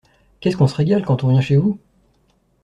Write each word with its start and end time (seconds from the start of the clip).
Qu’est-ce 0.39 0.57
qu’on 0.57 0.65
se 0.65 0.73
régale 0.77 1.05
quand 1.05 1.23
on 1.23 1.27
vient 1.29 1.41
chez 1.41 1.57
vous! 1.57 1.79